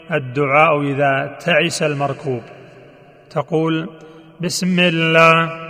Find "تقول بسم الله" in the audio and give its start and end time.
3.30-5.63